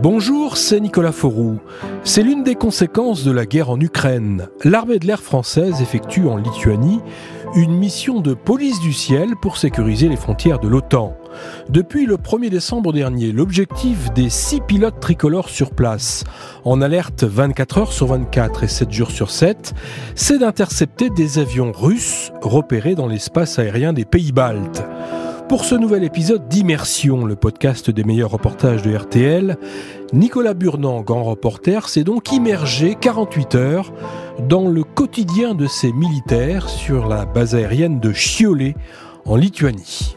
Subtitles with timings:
[0.00, 1.58] Bonjour, c'est Nicolas Fauroux.
[2.04, 4.48] C'est l'une des conséquences de la guerre en Ukraine.
[4.64, 7.00] L'armée de l'air française effectue en Lituanie
[7.54, 11.16] une mission de police du ciel pour sécuriser les frontières de l'OTAN.
[11.68, 16.24] Depuis le 1er décembre dernier, l'objectif des six pilotes tricolores sur place,
[16.64, 19.74] en alerte 24 heures sur 24 et 7 jours sur 7,
[20.14, 24.82] c'est d'intercepter des avions russes repérés dans l'espace aérien des pays baltes.
[25.48, 29.56] Pour ce nouvel épisode d'Immersion, le podcast des meilleurs reportages de RTL,
[30.12, 33.94] Nicolas Burnand, grand reporter, s'est donc immergé 48 heures
[34.46, 38.76] dans le quotidien de ces militaires sur la base aérienne de Chiolet,
[39.24, 40.16] en Lituanie.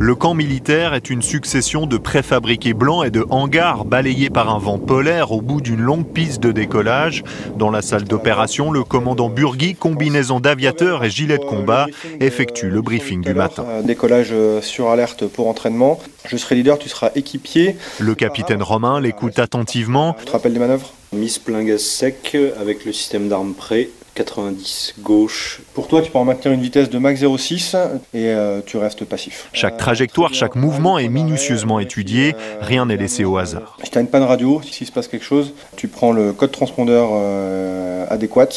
[0.00, 4.60] Le camp militaire est une succession de préfabriqués blancs et de hangars balayés par un
[4.60, 7.24] vent polaire au bout d'une longue piste de décollage.
[7.56, 11.86] Dans la salle d'opération, le commandant Burgui, combinaison d'aviateur et gilet de combat,
[12.20, 13.64] effectue le briefing du matin.
[13.82, 15.98] Décollage euh, sur alerte pour entraînement.
[16.28, 17.74] Je serai leader, tu seras équipier.
[17.98, 20.14] Le capitaine Romain l'écoute attentivement.
[20.20, 20.92] Tu te rappelles des manœuvres?
[21.12, 23.88] Mise plein gaz sec avec le système d'armes prêt
[24.18, 25.60] 90 gauche.
[25.74, 27.76] Pour toi, tu peux en maintenir une vitesse de max 0,6
[28.14, 29.48] et euh, tu restes passif.
[29.52, 33.78] Chaque trajectoire, chaque mouvement est minutieusement étudié, rien n'est laissé au hasard.
[33.84, 36.50] Si tu as une panne radio, s'il se passe quelque chose, tu prends le code
[36.50, 38.48] transpondeur euh, adéquat.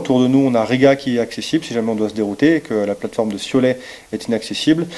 [0.00, 2.56] Autour de nous, on a Riga qui est accessible si jamais on doit se dérouter
[2.56, 3.78] et que la plateforme de Siolet
[4.12, 4.88] est inaccessible.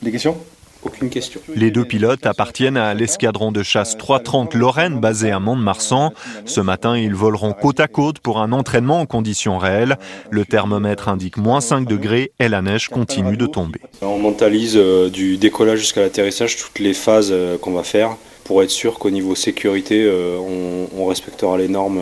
[0.00, 0.38] Des questions?
[0.86, 1.40] Aucune question.
[1.54, 6.12] Les deux pilotes appartiennent à l'escadron de chasse 330 Lorraine basé à Mont-de-Marsan.
[6.44, 9.98] Ce matin, ils voleront côte à côte pour un entraînement en conditions réelles.
[10.30, 13.80] Le thermomètre indique moins 5 degrés et la neige continue de tomber.
[14.02, 18.62] On mentalise euh, du décollage jusqu'à l'atterrissage toutes les phases euh, qu'on va faire pour
[18.62, 22.00] être sûr qu'au niveau sécurité, euh, on, respectera les normes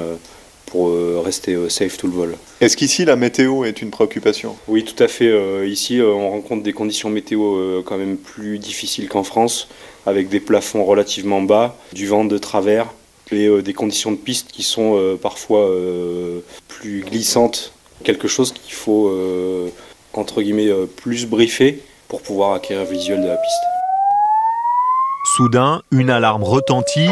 [0.74, 2.36] pour euh, rester euh, safe tout le vol.
[2.60, 4.56] Est-ce qu'ici la météo est une préoccupation?
[4.66, 5.28] Oui, tout à fait.
[5.28, 9.68] Euh, ici, on rencontre des conditions météo quand même plus difficiles qu'en France,
[10.04, 12.88] avec des plafonds relativement bas, du vent de travers
[13.30, 15.68] et des conditions de piste qui sont parfois
[16.68, 17.72] plus glissantes.
[18.04, 19.10] Quelque chose qu'il faut
[20.12, 23.64] entre guillemets plus briefer pour pouvoir acquérir le visuel de la piste.
[25.36, 27.08] Soudain, une alarme retentit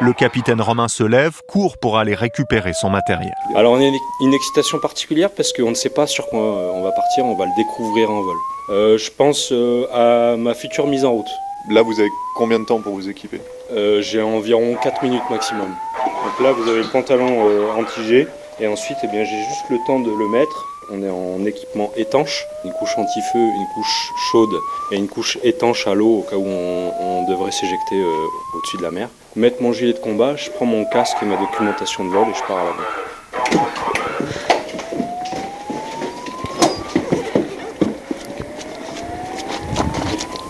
[0.00, 3.34] le capitaine Romain se lève, court pour aller récupérer son matériel.
[3.54, 3.90] Alors on a
[4.22, 7.44] une excitation particulière parce qu'on ne sait pas sur quoi on va partir, on va
[7.44, 8.36] le découvrir en vol.
[8.70, 11.30] Euh, je pense euh, à ma future mise en route.
[11.68, 13.40] Là vous avez combien de temps pour vous équiper?
[13.72, 15.68] Euh, J'ai environ 4 minutes maximum.
[15.68, 17.46] Donc là vous avez le pantalon
[17.78, 18.26] anti-G
[18.60, 21.92] et ensuite eh bien, j'ai juste le temps de le mettre on est en équipement
[21.96, 24.54] étanche, une couche anti-feu, une couche chaude
[24.90, 28.82] et une couche étanche à l'eau au cas où on, devrait s'éjecter euh, au-dessus de
[28.82, 29.08] la mer.
[29.36, 32.34] Mettre mon gilet de combat, je prends mon casque et ma documentation de vol et
[32.34, 32.76] je pars à l'avant.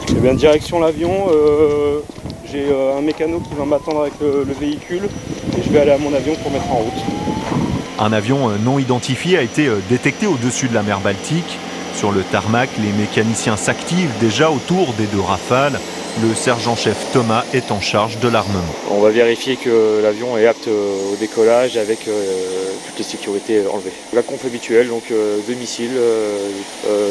[0.09, 2.01] Eh bien, direction l'avion, euh,
[2.51, 5.03] j'ai euh, un mécano qui va m'attendre avec le véhicule
[5.59, 7.70] et je vais aller à mon avion pour mettre en route.
[8.01, 11.59] Un avion euh, non identifié a été euh, détecté au-dessus de la mer Baltique.
[11.95, 15.79] Sur le tarmac, les mécaniciens s'activent déjà autour des deux rafales.
[16.23, 18.61] Le sergent-chef Thomas est en charge de l'armement.
[18.91, 23.93] On va vérifier que l'avion est apte euh, au décollage avec toutes les sécurités enlevées.
[24.13, 25.99] La conf habituelle, donc deux missiles,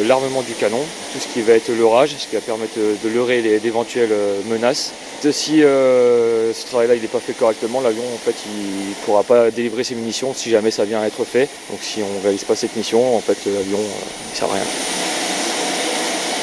[0.07, 0.81] l'armement du canon,
[1.13, 4.13] tout ce qui va être l'orage, ce qui va permettre de leurrer d'éventuelles
[4.49, 4.91] menaces.
[5.31, 9.83] Si euh, ce travail-là n'est pas fait correctement, l'avion en fait il pourra pas délivrer
[9.83, 11.49] ses munitions si jamais ça vient à être fait.
[11.69, 14.53] Donc si on ne réalise pas cette mission, en fait l'avion euh, ne sert à
[14.53, 14.63] rien.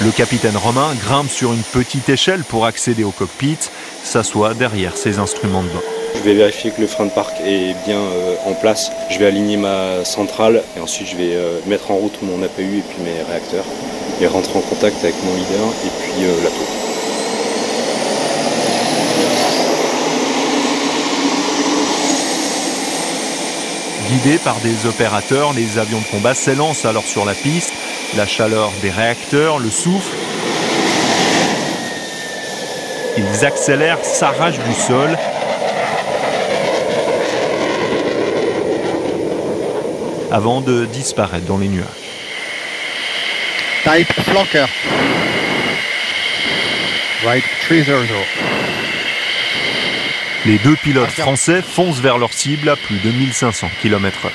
[0.02, 3.58] Le capitaine Romain grimpe sur une petite échelle pour accéder au cockpit,
[4.04, 5.82] s'assoit derrière ses instruments de bord.
[6.14, 8.90] Je vais vérifier que le frein de parc est bien euh, en place.
[9.10, 11.36] Je vais aligner ma centrale et ensuite je vais
[11.66, 13.64] mettre en route mon APU et puis mes réacteurs
[14.20, 16.86] et rentrer en contact avec mon leader et puis la tour.
[24.08, 27.72] Guidés par des opérateurs, les avions de combat s'élancent alors sur la piste.
[28.16, 30.16] La chaleur des réacteurs, le souffle.
[33.18, 35.18] Ils accélèrent, s'arrachent du sol.
[40.32, 41.84] Avant de disparaître dans les nuages.
[43.84, 44.66] Type Flocker.
[47.22, 47.92] Right 300.
[50.46, 54.30] Les deux pilotes français foncent vers leur cible à plus de 1500 km/h.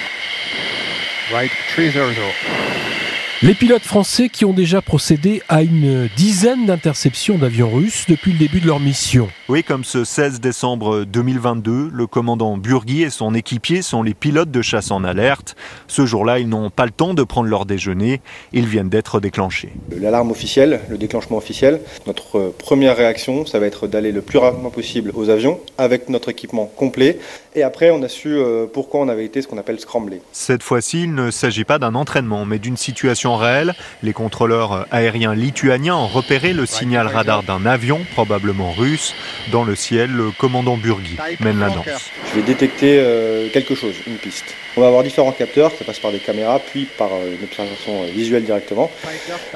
[3.43, 8.37] Les pilotes français qui ont déjà procédé à une dizaine d'interceptions d'avions russes depuis le
[8.37, 9.29] début de leur mission.
[9.49, 14.51] Oui, comme ce 16 décembre 2022, le commandant Burgui et son équipier sont les pilotes
[14.51, 15.55] de chasse en alerte.
[15.87, 18.21] Ce jour-là, ils n'ont pas le temps de prendre leur déjeuner.
[18.53, 19.73] Ils viennent d'être déclenchés.
[19.89, 24.69] L'alarme officielle, le déclenchement officiel, notre première réaction, ça va être d'aller le plus rapidement
[24.69, 27.17] possible aux avions avec notre équipement complet.
[27.55, 30.21] Et après, on a su euh, pourquoi on avait été ce qu'on appelle scramblé.
[30.31, 33.73] Cette fois-ci, il ne s'agit pas d'un entraînement, mais d'une situation réelle.
[34.03, 39.13] Les contrôleurs aériens lituaniens ont repéré le signal radar d'un avion, probablement russe.
[39.51, 41.85] Dans le ciel, le commandant Burgui mène la danse.
[42.29, 44.45] Je vais détecter euh, quelque chose, une piste.
[44.77, 48.03] On va avoir différents capteurs, ça passe par des caméras, puis par euh, une observation
[48.05, 48.89] visuelle directement.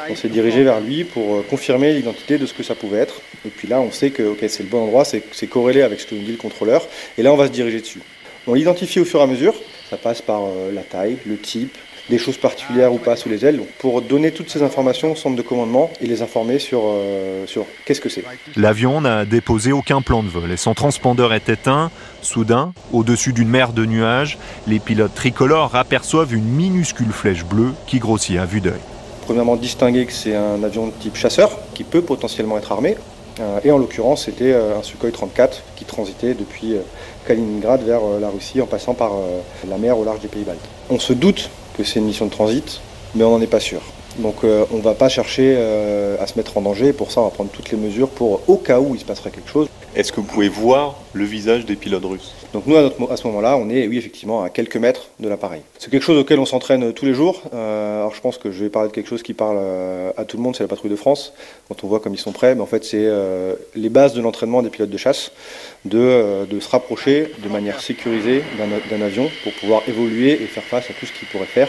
[0.10, 3.22] On s'est dirigé vers lui pour confirmer l'identité de ce que ça pouvait être.
[3.46, 6.08] Et puis là, on sait que ok, c'est le bon endroit, c'est corrélé avec ce
[6.08, 6.88] que nous dit le contrôleur.
[7.18, 8.02] Et là, on va se diriger dessus.
[8.48, 9.56] On l'identifie au fur et à mesure.
[9.90, 10.42] Ça passe par
[10.74, 11.78] la taille, le type,
[12.10, 13.58] des choses particulières ou pas sous les ailes.
[13.58, 17.46] Donc pour donner toutes ces informations au centre de commandement et les informer sur, euh,
[17.48, 18.24] sur qu'est-ce que c'est.
[18.56, 21.92] L'avion n'a déposé aucun plan de vol et son transpondeur est éteint.
[22.22, 24.38] Soudain, au-dessus d'une mer de nuages,
[24.68, 28.82] les pilotes tricolores aperçoivent une minuscule flèche bleue qui grossit à vue d'œil.
[29.26, 32.96] Premièrement, distinguer que c'est un avion de type chasseur qui peut potentiellement être armé.
[33.40, 36.76] Euh, et en l'occurrence, c'était euh, un Sukhoi 34 qui transitait depuis
[37.28, 39.12] Kaliningrad vers la Russie en passant par
[39.68, 40.60] la mer au large des pays baltes.
[40.90, 42.82] On se doute que c'est une mission de transit,
[43.14, 43.82] mais on n'en est pas sûr.
[44.20, 47.22] Donc euh, on ne va pas chercher euh, à se mettre en danger, pour ça
[47.22, 49.68] on va prendre toutes les mesures pour au cas où il se passerait quelque chose.
[49.96, 52.34] Est-ce que vous pouvez voir le visage des pilotes russes?
[52.56, 55.28] Donc nous, à, notre, à ce moment-là, on est, oui, effectivement, à quelques mètres de
[55.28, 55.60] l'appareil.
[55.78, 57.42] C'est quelque chose auquel on s'entraîne tous les jours.
[57.54, 60.24] Euh, alors je pense que je vais parler de quelque chose qui parle euh, à
[60.24, 61.34] tout le monde, c'est la patrouille de France.
[61.68, 64.22] Quand on voit comme ils sont prêts, mais en fait, c'est euh, les bases de
[64.22, 65.34] l'entraînement des pilotes de chasse,
[65.84, 68.42] de, euh, de se rapprocher de manière sécurisée
[68.90, 71.68] d'un avion pour pouvoir évoluer et faire face à tout ce qu'ils pourraient faire.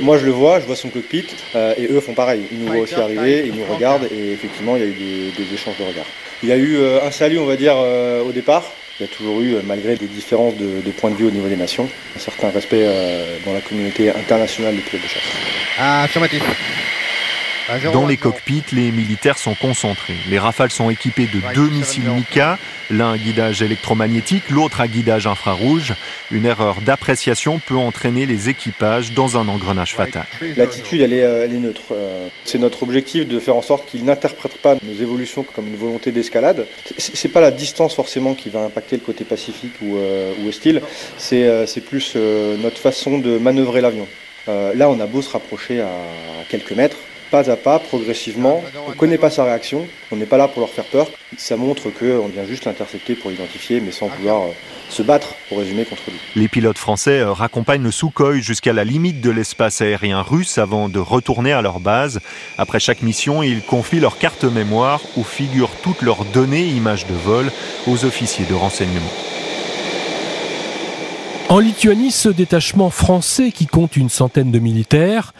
[0.00, 2.42] Moi, je le vois, je vois son cockpit, et eux font pareil.
[2.52, 5.44] Ils nous voient aussi arriver, ils nous regardent, et effectivement, il y a eu des,
[5.44, 6.04] des échanges de regards.
[6.42, 7.76] Il y a eu un salut, on va dire,
[8.28, 8.70] au départ.
[8.98, 11.48] Il y a toujours eu, malgré des différences de, de point de vue au niveau
[11.48, 15.22] des nations, un certain respect euh, dans la communauté internationale des pilotes de chasse.
[15.78, 16.42] Ah, affirmatif.
[17.92, 20.16] Dans les cockpits, les militaires sont concentrés.
[20.28, 22.58] Les rafales sont équipées de deux missiles Mika,
[22.90, 25.94] l'un à guidage électromagnétique, l'autre à guidage infrarouge.
[26.30, 30.26] Une erreur d'appréciation peut entraîner les équipages dans un engrenage fatal.
[30.56, 31.82] L'attitude, elle est, elle est neutre.
[32.44, 36.12] C'est notre objectif de faire en sorte qu'ils n'interprètent pas nos évolutions comme une volonté
[36.12, 36.66] d'escalade.
[36.98, 40.82] C'est pas la distance forcément qui va impacter le côté pacifique ou, euh, ou hostile,
[41.18, 44.06] c'est plus euh, notre façon de manœuvrer l'avion.
[44.48, 45.90] Euh, là, on a beau se rapprocher à
[46.48, 46.98] quelques mètres,
[47.30, 48.62] pas à pas, progressivement.
[48.86, 51.08] On ne connaît pas sa réaction, on n'est pas là pour leur faire peur.
[51.36, 54.50] Ça montre qu'on vient juste l'intercepter pour l'identifier, mais sans vouloir euh,
[54.88, 56.18] se battre, pour résumer, contre lui.
[56.34, 60.88] Les pilotes français euh, raccompagnent le Sukhoi jusqu'à la limite de l'espace aérien russe avant
[60.88, 62.20] de retourner à leur base.
[62.58, 67.14] Après chaque mission, ils confient leur carte mémoire où figurent toutes leurs données, images de
[67.14, 67.50] vol,
[67.86, 69.10] aux officiers de renseignement.
[71.48, 75.32] En Lituanie, ce détachement français qui compte une centaine de militaires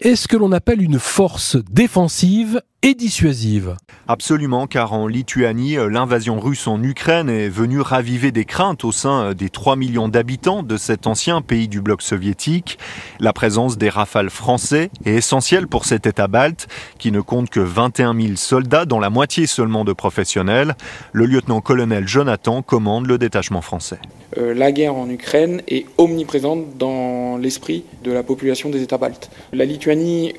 [0.00, 3.76] est ce que l'on appelle une force défensive et dissuasive.
[4.08, 9.34] Absolument, car en Lituanie, l'invasion russe en Ukraine est venue raviver des craintes au sein
[9.34, 12.78] des 3 millions d'habitants de cet ancien pays du bloc soviétique.
[13.20, 16.68] La présence des rafales français est essentielle pour cet État balte,
[16.98, 20.74] qui ne compte que 21 000 soldats, dont la moitié seulement de professionnels.
[21.12, 23.98] Le lieutenant-colonel Jonathan commande le détachement français.
[24.38, 29.30] Euh, la guerre en Ukraine est omniprésente dans l'esprit de la population des États baltes.
[29.52, 29.89] La Lituanie,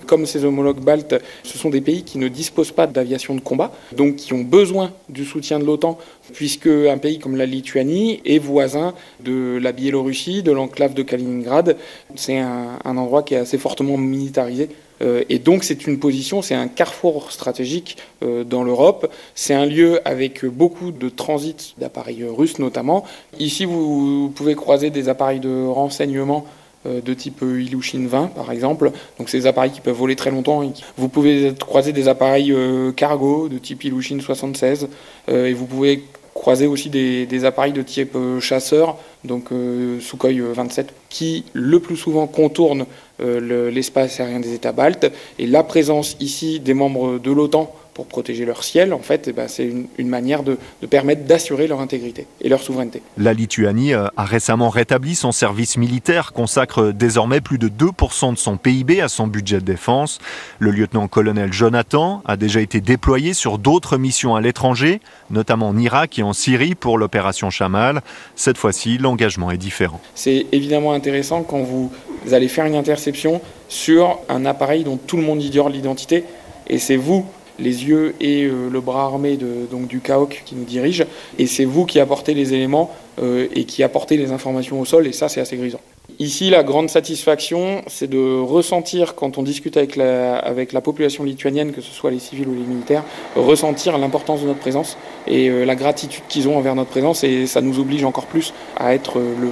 [0.06, 3.72] comme ses homologues baltes, ce sont des pays qui ne disposent pas d'aviation de combat,
[3.96, 5.98] donc qui ont besoin du soutien de l'OTAN,
[6.34, 11.78] puisque un pays comme la Lituanie est voisin de la Biélorussie, de l'enclave de Kaliningrad.
[12.16, 14.70] C'est un, endroit qui est assez fortement militarisé.
[15.02, 19.12] Euh, et donc c'est une position, c'est un carrefour stratégique euh, dans l'Europe.
[19.34, 23.04] C'est un lieu avec beaucoup de transit d'appareils russes notamment.
[23.40, 26.46] Ici, vous pouvez croiser des appareils de renseignement
[26.86, 28.92] de type Ilyushin 20 par exemple.
[29.18, 30.64] Donc ces appareils qui peuvent voler très longtemps.
[30.98, 32.56] Vous pouvez croiser des appareils
[32.96, 34.88] cargo de type Ilyushin 76
[35.28, 40.94] et vous pouvez croiser aussi des, des appareils de type chasseur, donc euh, Sukhoi 27,
[41.10, 42.86] qui le plus souvent contournent
[43.22, 45.12] euh, l'espace aérien des États baltes.
[45.38, 49.34] Et la présence ici des membres de l'OTAN pour protéger leur ciel, en fait, eh
[49.34, 53.02] ben, c'est une, manière de, de permettre d'assurer leur intégrité et leur souveraineté.
[53.18, 58.38] La Lituanie euh, a récemment rétabli son service militaire, consacre désormais plus de 2% de
[58.38, 60.20] son PIB à son budget de défense.
[60.60, 66.18] Le lieutenant-colonel Jonathan a déjà été déployé sur d'autres missions à l'étranger, notamment en Irak
[66.18, 68.02] et en Syrie pour l'opération Chamal.
[68.36, 70.00] Cette fois-ci, l'engagement est différent.
[70.16, 71.92] C'est évidemment intéressant quand vous
[72.32, 76.24] allez faire une interception sur un appareil dont tout le monde ignore l'identité
[76.68, 77.26] et c'est vous
[77.62, 81.06] les yeux et euh, le bras armé donc, du CAOC qui nous dirige.
[81.40, 82.92] Et c'est vous qui apportez les éléments
[83.22, 85.80] euh, et qui apportez les informations au sol, et ça, c'est assez grisant.
[86.20, 91.24] Ici, la grande satisfaction, c'est de ressentir, quand on discute avec la, avec la population
[91.24, 93.04] lituanienne, que ce soit les civils ou les militaires,
[93.36, 97.48] ressentir l'importance de notre présence et euh, la gratitude qu'ils ont envers notre présence, et
[97.48, 99.50] ça nous oblige encore plus à être le,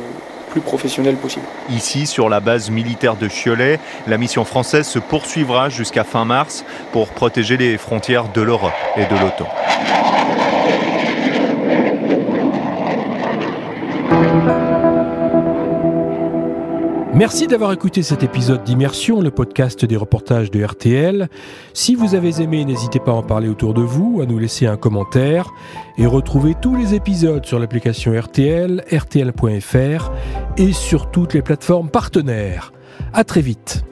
[0.50, 1.46] plus professionnel possible.
[1.70, 6.66] Ici, sur la base militaire de Cholet, la mission française se poursuivra jusqu'à fin mars
[6.92, 9.48] pour protéger les frontières de l'Europe et de l'OTAN.
[17.20, 21.28] Merci d'avoir écouté cet épisode d'Immersion, le podcast des reportages de RTL.
[21.74, 24.68] Si vous avez aimé, n'hésitez pas à en parler autour de vous, à nous laisser
[24.68, 25.52] un commentaire
[25.98, 30.12] et retrouvez tous les épisodes sur l'application RTL, rtl.fr
[30.56, 32.72] et sur toutes les plateformes partenaires.
[33.12, 33.84] À très vite.